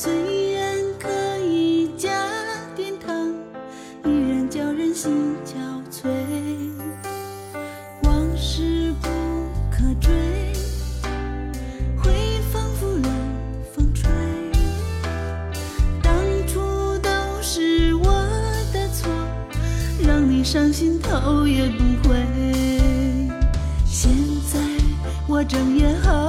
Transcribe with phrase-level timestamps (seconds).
[0.00, 1.08] 虽然可
[1.44, 2.08] 以加
[2.76, 3.34] 点糖，
[4.04, 5.56] 依然叫人心憔
[5.90, 6.08] 悴。
[8.04, 9.08] 往事不
[9.68, 10.12] 可追，
[12.00, 13.10] 回忆仿佛冷
[13.74, 14.08] 风吹。
[16.00, 16.14] 当
[16.46, 17.10] 初都
[17.42, 18.04] 是我
[18.72, 19.10] 的错，
[20.06, 22.14] 让你伤心头也不回。
[23.84, 24.12] 现
[24.48, 24.60] 在
[25.26, 26.27] 我睁眼后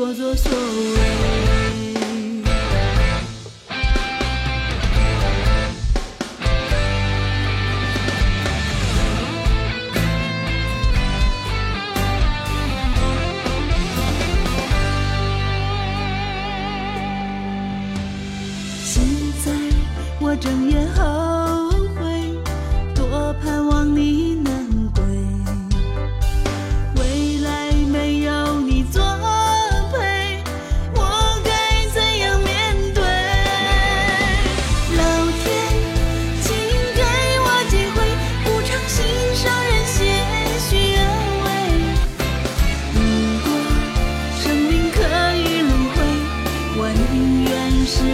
[0.00, 1.00] 所作所为。
[18.82, 19.04] 现
[19.44, 19.52] 在
[20.18, 21.29] 我睁眼后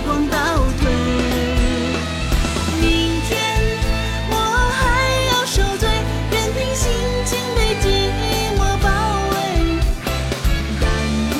[0.07, 0.37] 光倒
[0.81, 0.83] 退。
[2.81, 3.35] 明天
[4.31, 4.35] 我
[4.79, 4.81] 还
[5.33, 5.89] 要受罪，
[6.31, 6.85] 任凭心
[7.27, 7.85] 情被寂
[8.57, 8.87] 寞包
[9.33, 9.35] 围。
[10.81, 10.85] 但
[11.31, 11.35] 愿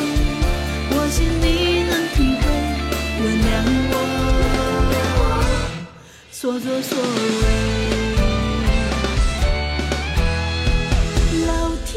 [0.91, 1.45] 我心里
[1.85, 2.45] 能体会，
[3.23, 3.49] 原谅
[3.93, 3.95] 我
[6.33, 7.05] 所作所为。
[11.47, 11.51] 老
[11.87, 11.95] 天，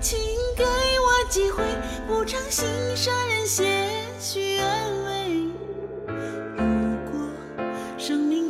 [0.00, 0.16] 请
[0.56, 1.64] 给我机会
[2.06, 2.64] 补偿心
[2.94, 4.64] 上人些许安
[5.01, 5.01] 慰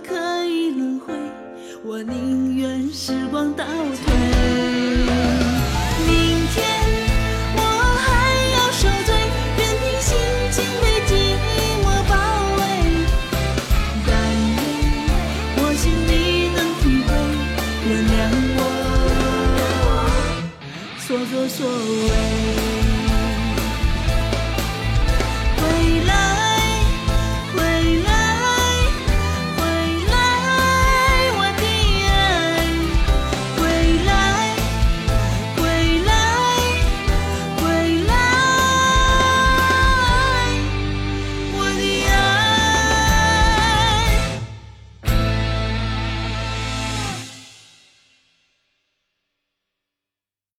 [0.06, 1.14] 可以轮回
[1.84, 4.14] 我宁愿时光倒退
[6.06, 6.64] 明天
[7.56, 7.60] 我
[8.04, 8.06] 还
[8.54, 9.14] 要受罪
[9.58, 10.10] 任凭心
[10.50, 11.10] 情被寂
[11.82, 12.12] 寞包
[12.58, 12.60] 围
[14.06, 14.10] 但
[14.56, 14.60] 愿
[15.58, 16.10] 我心你
[16.54, 17.10] 能体会。
[17.84, 18.10] 原谅
[18.56, 18.60] 我
[20.98, 22.10] 所作所为
[25.62, 25.64] 为
[26.06, 26.12] 了